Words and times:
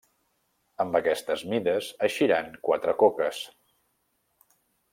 Amb 0.85 0.95
aquestes 0.99 1.43
mides 1.51 1.91
eixiran 2.07 2.49
quatre 2.69 2.97
coques. 3.05 3.43